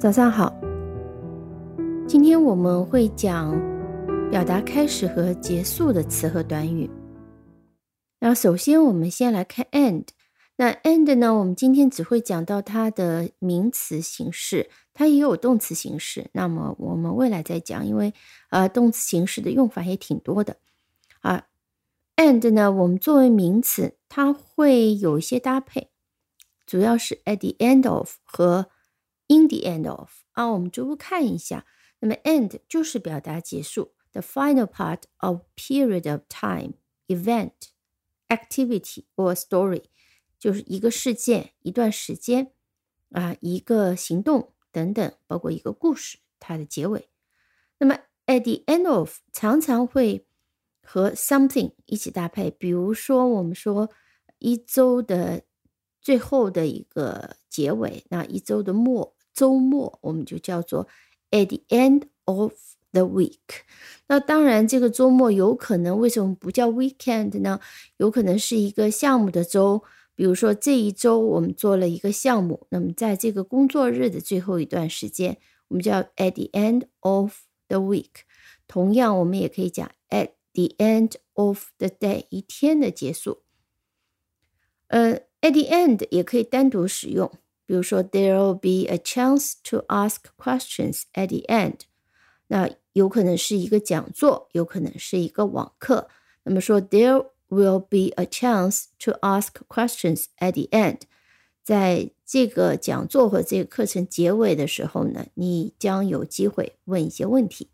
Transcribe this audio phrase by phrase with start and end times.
[0.00, 0.50] 早上好，
[2.08, 3.52] 今天我们会讲
[4.30, 6.90] 表达开始和结束的词和短语。
[8.18, 10.06] 那，首先我们先来看 end。
[10.56, 16.30] 那 end 呢，我们今天只会讲到它的名词形式，它也有动词形式。
[16.32, 18.14] 那么我们未来再讲，因为
[18.48, 20.56] 呃动词形式的用法也挺多的
[21.20, 21.44] 啊。
[22.16, 25.90] end 呢，我们作为名词，它会有一些搭配，
[26.64, 28.70] 主要是 at the end of 和
[29.32, 31.64] In the end of 啊，我们逐步看一下。
[32.00, 36.72] 那么 end 就是表达结束，the final part of period of time,
[37.06, 37.52] event,
[38.26, 39.84] activity or story，
[40.36, 42.50] 就是一个事件、一段时间
[43.12, 47.08] 啊、一个行动等等，包括一个故事它的结尾。
[47.78, 50.26] 那么 at the end of 常常会
[50.82, 53.90] 和 something 一起搭配，比如说我们说
[54.38, 55.44] 一周的
[56.00, 59.14] 最后的一个结尾，那一周的末。
[59.32, 60.86] 周末我们就叫做
[61.30, 62.52] at the end of
[62.92, 63.62] the week。
[64.08, 67.60] 那当然，这个周末有可能为什么不叫 weekend 呢？
[67.98, 69.82] 有可能是一个项目的周，
[70.14, 78.24] 比如说这一周我们做了一个项目，那么在这个工作日的最后一段时间，我们叫 at the end of the week。
[78.66, 83.42] 同样，我们也可以讲 at the end of the day，一天的结束。
[84.88, 87.30] 呃，at the end 也可以单独使用。
[87.69, 91.79] 比如说，there will be a chance to ask questions at the end。
[92.47, 96.07] 那有可能是一个讲座，有可能是一个网课。
[96.43, 101.01] 那么说，there will be a chance to ask questions at the end。
[101.63, 107.71] 在这个讲座或这个课程结尾的时候呢，你将有机会问一些问题。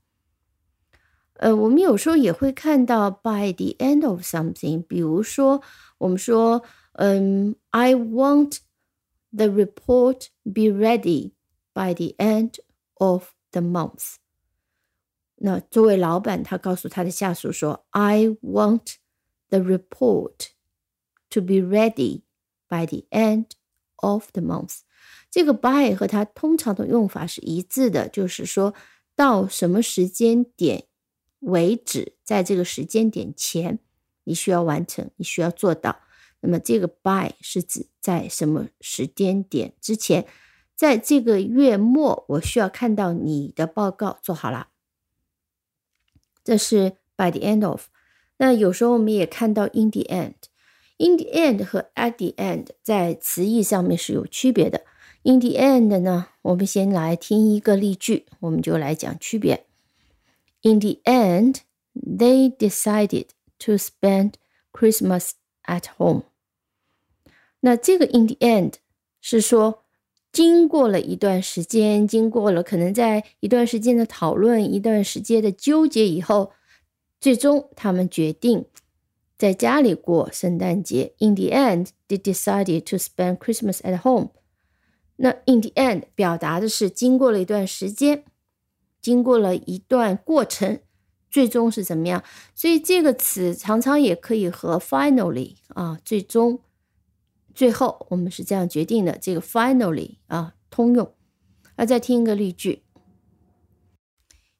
[1.33, 4.83] 呃，我们有时候也会看到 by the end of something。
[4.87, 5.61] 比如说，
[5.97, 8.59] 我们说，嗯，I want。
[9.36, 11.32] The report be ready
[11.74, 12.60] by the end
[12.94, 14.14] of the month。
[15.36, 18.94] 那作为老板，他告诉他的下属说：“I want
[19.48, 20.48] the report
[21.30, 22.22] to be ready
[22.68, 23.50] by the end
[23.96, 24.78] of the month。”
[25.30, 28.72] 这个 by 和它通常的用法是一致的，就是说
[29.14, 30.86] 到什么时间点
[31.40, 33.78] 为止，在这个时间点前，
[34.24, 36.00] 你需要完成，你需要做到。
[36.46, 40.24] 那么这个 by 是指在什么时间点之前，
[40.76, 44.68] 在这个月末，我需要看到你的报告做好了。
[46.44, 47.86] 这是 by the end of。
[48.36, 50.34] 那有时候我们也看到 in the end。
[50.98, 54.84] in the end 和 at the end 在词义上面是有区别的。
[55.24, 59.66] in the end 呢，我们先来听一个例句，我们就来讲区别。
[60.62, 61.62] In the end,
[61.94, 64.34] they decided to spend
[64.72, 65.32] Christmas
[65.64, 66.22] at home。
[67.60, 68.74] 那这个 in the end
[69.20, 69.82] 是说，
[70.30, 76.52] 经过了一段时间，经过了可能在一段时间的讨论、一段时间的纠结以后，
[77.20, 78.66] 最终他们决定
[79.38, 81.14] 在家里过圣诞节。
[81.18, 84.30] In the end, they decided to spend Christmas at home。
[85.16, 88.24] 那 in the end 表达的是经过了一段时间，
[89.00, 90.80] 经过了一段过程。
[91.28, 92.24] 最终是怎么样？
[92.54, 96.60] 所以这个词常常也可以和 finally 啊，最终、
[97.55, 99.17] 最后，我们是这样决定的。
[99.17, 101.15] 这个 finally 啊，通用。
[101.75, 102.83] 啊，再听一个例句：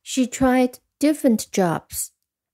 [0.04, 2.08] She tried different jobs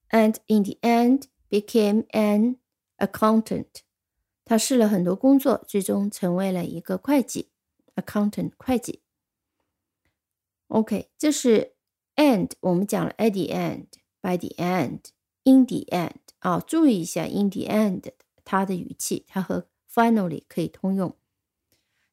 [0.09, 2.57] and in the end became an
[2.97, 3.81] accountant。
[4.45, 7.50] 她试了很多工作，最终成为了一个会计
[7.95, 9.01] accountant 会计。
[10.68, 11.75] OK，这是
[12.16, 15.12] end，我们讲了 at the end。By the end,
[15.44, 18.12] in the end 啊，注意一下 in the end
[18.44, 21.16] 它的语气，它和 finally 可以通用。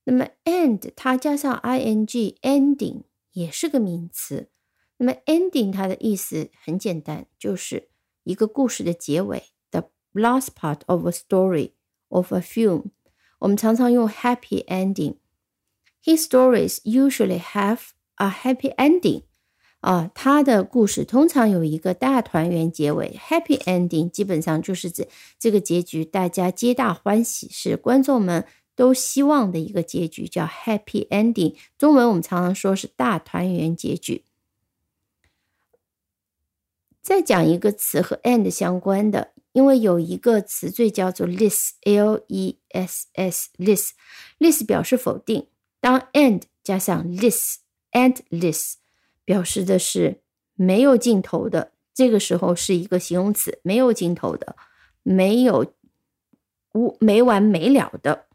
[0.03, 4.50] 那么 end 它加上 ing，ending 也是个名词。
[4.98, 7.89] 那么 ending 它的意思很简单，就是
[8.24, 11.71] 一个故事的结尾，the last part of a story
[12.09, 12.92] of a film。
[13.39, 15.15] 我们常常用 happy ending。
[16.04, 19.24] His stories usually have a happy ending。
[19.81, 25.08] 啊，他的故事通常有一个大团圆结尾，happy ending，基本上就是指
[25.40, 28.46] 这个结局大家皆大欢喜，是观众们
[28.76, 31.56] 都希望的一个结局，叫 happy ending。
[31.78, 34.26] 中文我们常常说是大团圆结局。
[37.02, 45.48] 再讲一个词和 end 相关的，因为有一个词缀叫做 less，l e s s，less，less 表示否定，
[45.80, 48.74] 当 end 加上 less，endless。
[49.30, 50.22] 表示的是
[50.56, 54.56] 没有尽头的，这个时候是一个形容词，没有尽头的，
[55.04, 55.72] 没有
[56.74, 58.26] 无没完没了的。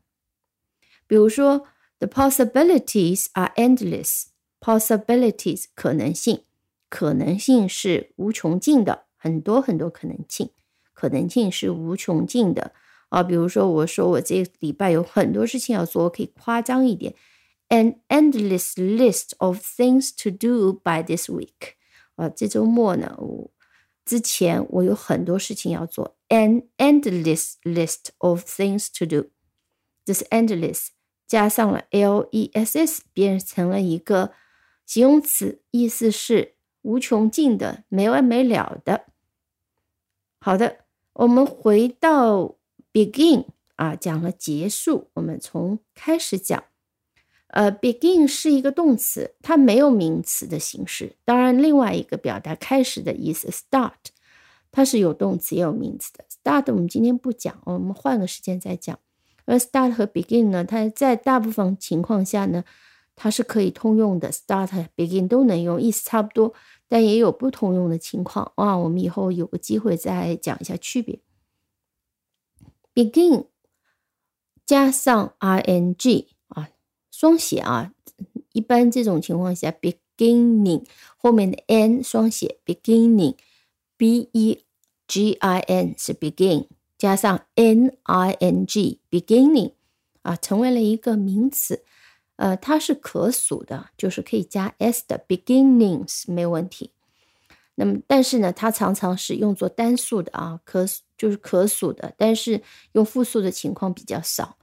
[1.08, 1.66] 比如说
[1.98, 4.26] ，the possibilities are endless。
[4.60, 6.44] possibilities 可能性，
[6.88, 10.50] 可能性是无穷尽的，很多很多可能性，
[10.92, 12.72] 可能性是无穷尽的
[13.08, 13.20] 啊。
[13.24, 17.12] 比如说，我说我这礼拜有很多事情要做，我可以夸张一点
[17.68, 21.74] ，an endless list of things to do by this week
[22.16, 22.28] 啊。
[22.28, 23.50] 这周末呢，我
[24.04, 29.30] 之前我有很多事情要做，an endless list of things to do。
[30.04, 30.88] 这是 endless
[31.26, 34.32] 加上了 l e s s，变成了一个
[34.84, 39.06] 形容词，意思是无穷尽的、没完没了的。
[40.38, 40.84] 好的，
[41.14, 42.56] 我们回到
[42.92, 43.46] begin
[43.76, 46.62] 啊，讲了结束，我们从开始讲。
[47.54, 51.14] 呃，begin 是一个动词，它没有名词的形式。
[51.24, 53.92] 当然，另外一个表达开始的意思 start，
[54.72, 56.24] 它是有动词也有名词的。
[56.28, 58.98] start 我们今天不讲，我们换个时间再讲。
[59.44, 62.64] 而 start 和 begin 呢，它在大部分情况下呢，
[63.14, 66.52] 它是可以通用的，start、begin 都能用，意思差不多，
[66.88, 68.76] 但也有不通用的情况啊。
[68.76, 71.20] 我们以后有个机会再讲一下区别。
[72.92, 73.46] begin
[74.66, 76.26] 加上 ing，
[77.24, 77.90] 双写啊，
[78.52, 80.84] 一般这种情况下，beginning
[81.16, 84.62] 后面的 n 双写，beginning，b e
[85.06, 86.66] g i n 是 begin。
[86.98, 89.72] 加上 n i n g beginning
[90.20, 91.82] 啊，成为了一个名词，
[92.36, 96.90] 呃，它是可数的，就是可以加 s 的 beginnings 没有问题。
[97.76, 100.84] 那么，但是呢，它常常是用作单数的啊，可
[101.16, 102.62] 就是可数的，但是
[102.92, 104.58] 用复数的情况比较少。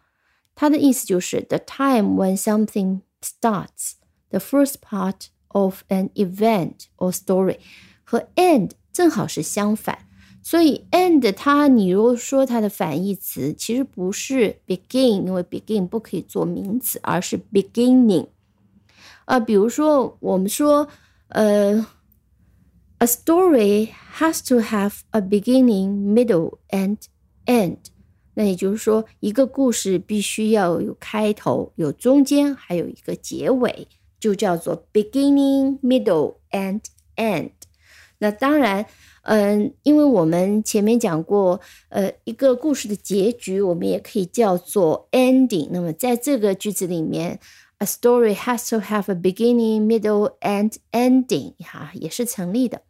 [0.61, 7.59] 它的意思就是 the time when something starts，the first part of an event or story，
[8.05, 9.99] 和 end 正好是相反。
[10.43, 18.29] 所以，end 它，你如果说它的反义词，其实不是 begin，因为 begin 不可以做名词，而是 beginning。
[19.25, 20.87] 啊，比如说我们说，
[21.31, 21.85] 呃，
[22.99, 23.89] a story
[24.19, 26.99] has to have a beginning, middle and
[27.47, 27.79] end。
[28.34, 33.88] 那也就是说，一个故事必须要有开头、有中间，还有一个结尾，
[34.20, 36.82] 就叫做 beginning, middle and
[37.16, 37.52] end。
[38.20, 38.86] 那当然。
[39.24, 45.68] 嗯，因为我们前面讲过，呃，一个故事的结局，我们也可以叫做 ending。
[45.70, 47.40] 那么在这个句子里面
[47.78, 52.82] ，a story has to have a beginning, middle and ending，哈，也是成立的。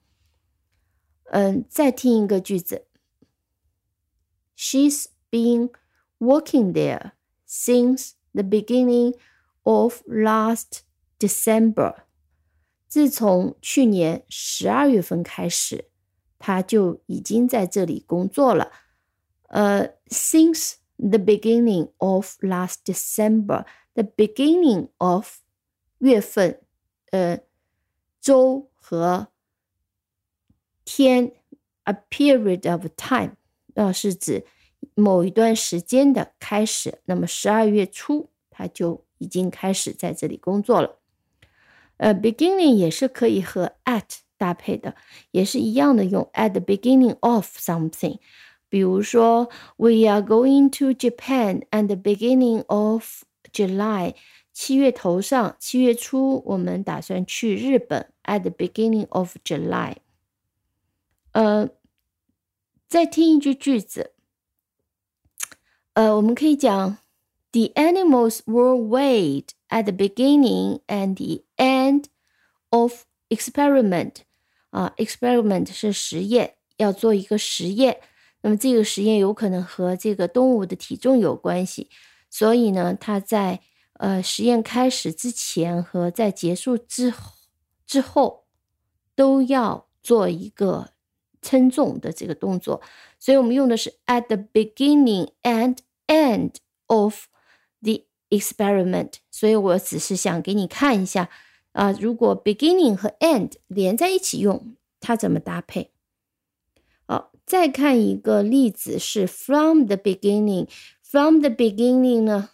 [1.26, 2.86] 嗯，再听一个句子
[4.58, 5.71] ，She's been
[6.19, 7.13] working there
[7.47, 9.15] since the beginning
[9.63, 10.81] of last
[11.19, 12.05] December。
[12.89, 15.91] 自从去年十二月份开始。
[16.39, 18.71] 他就已经在这里工作了。
[19.49, 25.39] 呃，since the beginning of last December，the beginning of
[25.99, 26.61] 月份，
[27.11, 27.41] 呃，
[28.21, 29.29] 周和
[30.85, 31.33] 天，
[31.85, 33.37] a period of time，
[33.75, 34.45] 啊，是指
[34.96, 37.00] 某一段时间的开始。
[37.06, 41.00] 那么十二月初，他就已经开始在这里工作了。
[41.98, 44.20] 呃，beginning 也是可以和 at。
[44.42, 44.96] 搭配的
[45.30, 48.18] 也是一样的，用 at the beginning of something。
[48.70, 54.16] 比如说，We are going to Japan at the beginning of July。
[54.52, 58.12] 七月头上，七月初，我们打算去日本。
[58.24, 59.98] At the beginning of July。
[61.34, 61.70] 呃，
[62.88, 64.14] 再听一句句子。
[65.94, 66.98] 呃，我们可以讲
[67.52, 72.06] ，The animals were weighed at the beginning and the end
[72.70, 74.24] of experiment。
[74.70, 78.00] 啊，experiment 是实验，要做一个实验。
[78.42, 81.90] 那么这个实验有可能和这个动物的体重有关系，
[82.30, 83.60] 所以呢，它在
[83.96, 87.34] 呃实验开始之前和在结束之后
[87.86, 88.46] 之后
[89.14, 90.91] 都要做一个
[91.42, 92.82] 称重的这个动作。
[93.20, 96.56] 所以我们用的是 at the beginning and end
[96.88, 97.26] of
[97.82, 99.14] the experiment。
[99.30, 101.30] 所以我只是想给你看一下。
[101.74, 105.92] 啊，如果 beginning 和 end 连在一起用，它怎么搭配？
[107.06, 110.68] 好，再看一个例子是 from the beginning。
[111.02, 112.50] from the beginning 呢，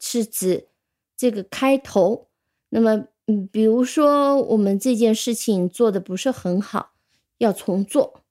[0.00, 0.68] 是指
[1.14, 2.28] 这个开头。
[2.70, 6.94] 那么，嗯，比如说我们这件事情做的不是很好，
[7.36, 8.21] 要重做。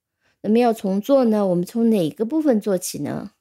[0.41, 3.31] 那么要重做呢，我们从哪个部分做起呢？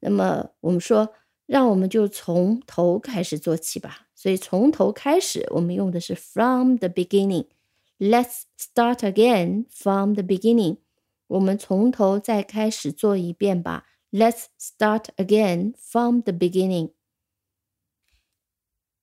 [0.00, 1.14] 那么我们说，
[1.46, 4.08] 让我们就从头开始做起吧。
[4.14, 7.46] 所以从头开始，我们用的是 from the beginning。
[7.98, 10.78] Let's start again from the beginning。
[11.28, 13.86] 我们从头再开始做一遍吧。
[14.10, 16.90] Let's start again from the beginning。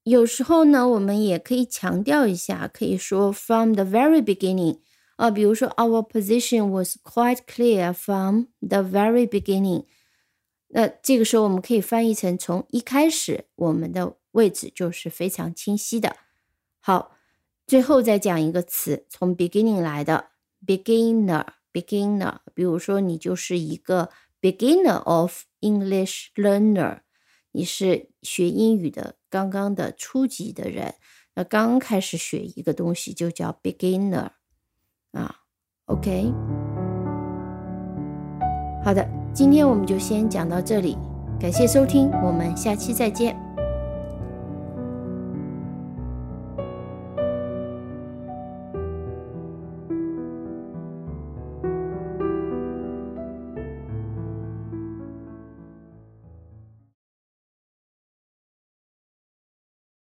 [0.04, 4.80] 有时候呢，我们也可以强调一下，可以说 from the very beginning
[5.16, 9.86] 啊，比如说 our position was quite clear from the very beginning。
[10.70, 16.18] 那这个时候我们可以翻译成从一开始我们的位置就是非常清晰的。
[16.82, 17.16] 好，
[17.66, 20.32] 最后再讲一个词，从 beginning 来的
[20.66, 22.40] beginner，beginner。
[22.54, 24.10] 比如说你就是一个
[24.42, 27.00] beginner of English learner，
[27.52, 30.96] 你是学英语的刚刚的初级的人，
[31.36, 34.32] 那刚开始学一个东西就叫 beginner
[35.16, 35.30] 啊。
[35.88, 36.34] OK，
[38.84, 39.06] 好的。
[39.34, 40.98] 今天我们就先讲到这里，
[41.38, 43.45] 感谢收听，我们下期再见。